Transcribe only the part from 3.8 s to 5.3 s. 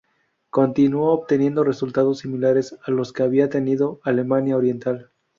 Alemania Oriental.